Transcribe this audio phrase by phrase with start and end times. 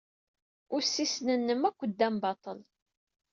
[0.75, 2.59] Ussisen-nnem akk ddan baṭel.